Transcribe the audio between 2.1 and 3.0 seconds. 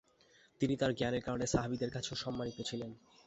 সম্মানিত ছিলেন।